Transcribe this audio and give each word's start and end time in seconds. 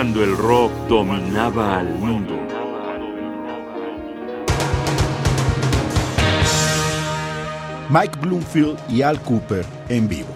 cuando 0.00 0.24
el 0.24 0.34
rock 0.34 0.72
dominaba 0.88 1.78
al 1.78 1.94
mundo. 1.98 2.34
Mike 7.90 8.18
Bloomfield 8.18 8.78
y 8.88 9.02
Al 9.02 9.20
Cooper 9.20 9.66
en 9.90 10.08
vivo. 10.08 10.30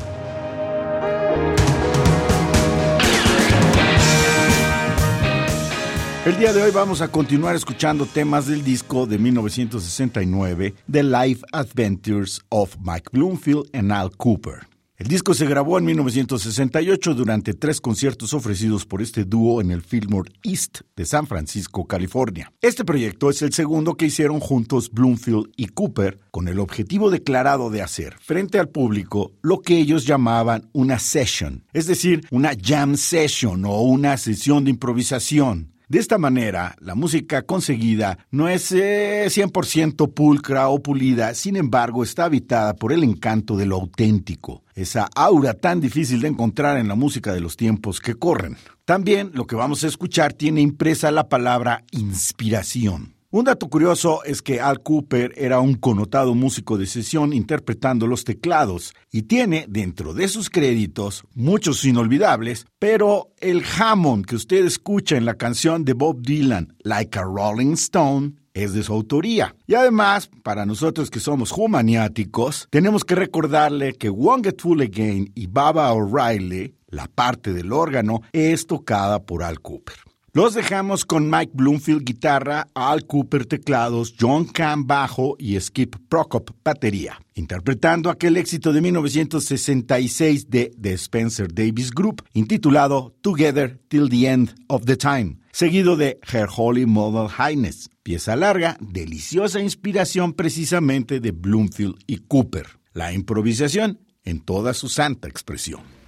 El 6.27 6.37
día 6.37 6.53
de 6.53 6.63
hoy 6.63 6.71
vamos 6.71 7.01
a 7.01 7.09
continuar 7.09 7.57
escuchando 7.57 8.05
temas 8.05 8.47
del 8.47 8.63
disco 8.63 9.07
de 9.07 9.17
1969, 9.17 10.75
The 10.93 11.03
Life 11.03 11.43
Adventures 11.53 12.43
of 12.51 12.77
Mike 12.83 13.09
Bloomfield 13.13 13.71
and 13.73 13.91
Al 13.91 14.11
Cooper. 14.11 14.74
El 14.97 15.09
disco 15.09 15.35
se 15.35 15.47
grabó 15.47 15.77
en 15.77 15.87
1968 15.87 17.15
durante 17.15 17.53
tres 17.53 17.81
conciertos 17.81 18.33
ofrecidos 18.33 18.87
por 18.87 19.03
este 19.03 19.25
dúo 19.25 19.61
en 19.61 19.73
el 19.73 19.83
Fillmore 19.83 20.31
East 20.45 20.83
de 20.95 21.05
San 21.05 21.27
Francisco, 21.27 21.85
California. 21.85 22.53
Este 22.61 22.85
proyecto 22.85 23.29
es 23.29 23.43
el 23.43 23.53
segundo 23.53 23.97
que 23.97 24.07
hicieron 24.07 24.39
juntos 24.39 24.93
Bloomfield 24.93 25.51
y 25.57 25.67
Cooper 25.67 26.21
con 26.31 26.47
el 26.47 26.61
objetivo 26.61 27.11
declarado 27.11 27.71
de 27.71 27.83
hacer 27.83 28.15
frente 28.21 28.61
al 28.61 28.69
público 28.69 29.33
lo 29.43 29.63
que 29.63 29.79
ellos 29.79 30.07
llamaban 30.07 30.71
una 30.73 31.01
session, 31.01 31.65
es 31.73 31.89
decir, 31.89 32.25
una 32.31 32.53
jam 32.57 32.97
session 32.97 33.65
o 33.65 33.83
una 33.83 34.17
sesión 34.17 34.63
de 34.63 34.71
improvisación. 34.71 35.74
De 35.95 36.01
esta 36.01 36.19
manera, 36.19 36.75
la 36.81 36.97
música 36.97 37.43
conseguida 37.43 38.19
no 38.33 38.49
es 38.49 38.73
100% 38.73 40.05
eh, 40.05 40.13
pulcra 40.13 40.69
o 40.69 40.83
pulida, 40.83 41.35
sin 41.35 41.55
embargo 41.55 42.03
está 42.03 42.25
habitada 42.25 42.75
por 42.75 42.93
el 42.93 43.05
encanto 43.05 43.57
de 43.57 43.67
lo 43.67 43.77
auténtico, 43.77 44.65
esa 44.75 45.09
aura 45.15 45.55
tan 45.55 45.81
difícil 45.81 46.21
de 46.21 46.27
encontrar 46.27 46.79
en 46.79 46.89
la 46.89 46.97
música 46.97 47.33
de 47.33 47.41
los 47.41 47.57
tiempos 47.57 48.01
que 48.01 48.17
corren. 48.17 48.57
También 48.85 49.31
lo 49.35 49.47
que 49.47 49.55
vamos 49.55 49.85
a 49.85 49.87
escuchar 49.87 50.33
tiene 50.33 50.63
impresa 50.63 51.13
la 51.13 51.29
palabra 51.29 51.85
inspiración. 51.93 53.14
Un 53.35 53.47
dato 53.47 53.69
curioso 53.69 54.23
es 54.23 54.43
que 54.43 54.61
Al 54.61 54.81
Cooper 54.81 55.33
era 55.37 55.59
un 55.59 55.75
connotado 55.75 56.37
músico 56.37 56.79
de 56.79 56.87
sesión 56.87 57.33
interpretando 57.33 58.07
los 58.07 58.23
teclados 58.23 58.95
y 59.11 59.23
tiene 59.23 59.67
dentro 59.69 60.15
de 60.15 60.29
sus 60.29 60.49
créditos 60.49 61.25
muchos 61.35 61.85
inolvidables, 61.85 62.65
pero 62.79 63.33
el 63.41 63.65
Hammond 63.77 64.25
que 64.25 64.37
usted 64.37 64.65
escucha 64.65 65.17
en 65.17 65.25
la 65.25 65.35
canción 65.35 65.85
de 65.85 65.95
Bob 65.95 66.23
Dylan, 66.23 66.77
Like 66.85 67.19
a 67.19 67.23
Rolling 67.23 67.73
Stone, 67.73 68.35
es 68.53 68.73
de 68.73 68.85
su 68.85 68.93
autoría. 68.93 69.57
Y 69.67 69.75
además, 69.75 70.31
para 70.45 70.65
nosotros 70.65 71.11
que 71.11 71.19
somos 71.19 71.51
humaniáticos, 71.51 72.69
tenemos 72.71 73.03
que 73.03 73.17
recordarle 73.17 73.95
que 73.95 74.11
Won't 74.11 74.45
Get 74.45 74.61
Full 74.61 74.81
Again 74.81 75.33
y 75.35 75.49
Baba 75.49 75.93
O'Reilly, 75.93 76.77
la 76.87 77.09
parte 77.09 77.53
del 77.53 77.73
órgano, 77.73 78.21
es 78.31 78.69
tocada 78.69 79.25
por 79.25 79.43
Al 79.43 79.59
Cooper. 79.59 80.14
Los 80.37 80.55
dejamos 80.55 81.05
con 81.05 81.31
Mike 81.31 81.53
Bloomfield 81.55 82.03
guitarra, 82.03 82.67
Al 82.75 83.07
Cooper 83.07 83.47
teclados, 83.47 84.17
John 84.19 84.47
Cam 84.47 84.85
bajo 84.85 85.37
y 85.39 85.61
Skip 85.61 85.95
Prokop 86.09 86.51
batería, 86.65 87.21
interpretando 87.35 88.11
aquel 88.11 88.37
éxito 88.37 88.73
de 88.73 88.81
1966 88.81 90.51
de 90.51 90.75
The 90.83 90.95
Spencer 90.95 91.55
Davis 91.55 91.93
Group 91.93 92.25
intitulado 92.33 93.15
Together 93.21 93.79
Till 93.87 94.09
the 94.09 94.27
End 94.27 94.57
of 94.67 94.87
the 94.87 94.97
Time, 94.97 95.37
seguido 95.53 95.97
de 95.97 96.19
Her 96.33 96.49
Holy 96.53 96.85
Model 96.85 97.31
Highness, 97.31 97.89
pieza 98.03 98.35
larga, 98.35 98.77
deliciosa 98.81 99.61
inspiración 99.61 100.33
precisamente 100.33 101.21
de 101.21 101.31
Bloomfield 101.31 101.95
y 102.09 102.17
Cooper. 102.19 102.67
La 102.93 103.13
improvisación 103.13 104.01
en 104.25 104.41
toda 104.41 104.75
su 104.75 104.89
santa 104.89 105.29
expresión. 105.29 106.04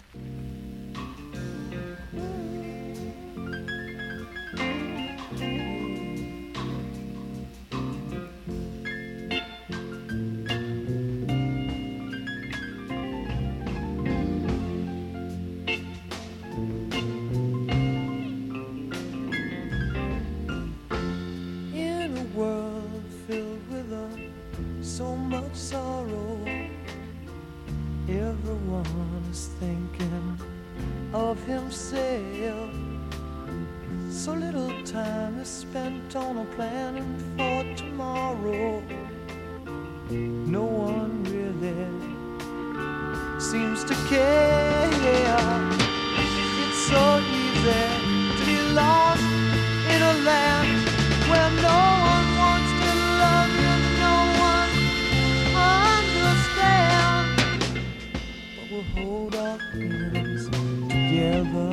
hold 58.96 59.34
our 59.34 59.58
hands 59.58 60.48
together. 60.88 61.70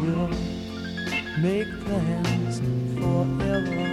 We'll 0.00 0.30
make 1.42 1.68
plans 1.84 2.60
forever 2.98 3.84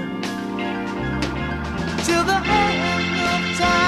till 2.05 2.23
the 2.23 2.39
end 2.45 3.17
of 3.33 3.57
time. 3.57 3.84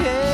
care. 0.00 0.29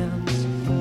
hands. 0.00 0.79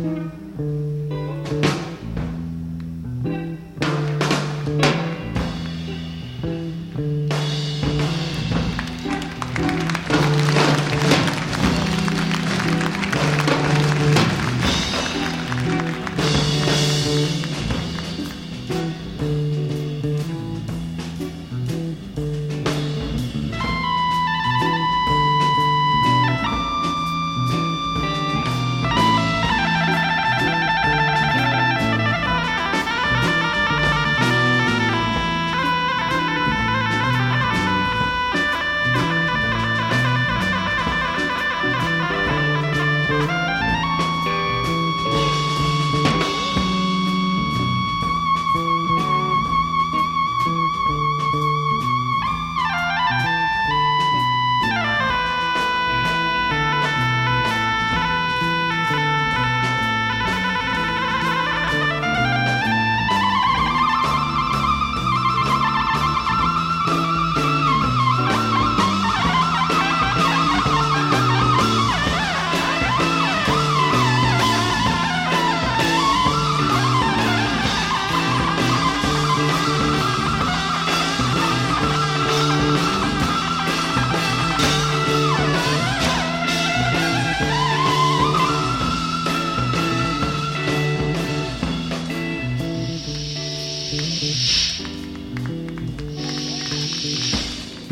Mm-hmm. 0.00 0.47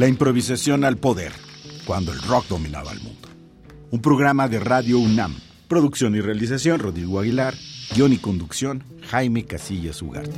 La 0.07 0.11
improvisación 0.11 0.85
al 0.85 0.99
poder, 0.99 1.33
cuando 1.85 2.13
el 2.13 2.23
rock 2.23 2.47
dominaba 2.47 2.93
el 2.93 3.01
mundo. 3.01 3.29
Un 3.91 4.01
programa 4.01 4.47
de 4.47 4.61
Radio 4.61 5.01
UNAM. 5.01 5.35
Producción 5.67 6.15
y 6.15 6.21
realización, 6.21 6.79
Rodrigo 6.79 7.19
Aguilar. 7.19 7.55
Guión 7.93 8.13
y 8.13 8.19
conducción, 8.19 8.85
Jaime 9.11 9.47
Casillas 9.47 10.01
Ugarte. 10.03 10.31